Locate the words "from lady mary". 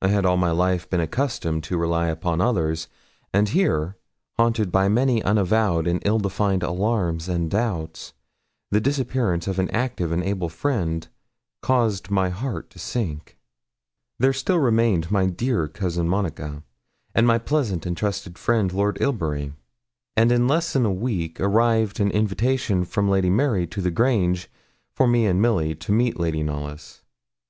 22.86-23.66